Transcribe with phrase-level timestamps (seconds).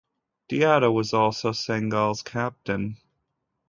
[0.49, 2.97] Diatta was also Senegal's captain.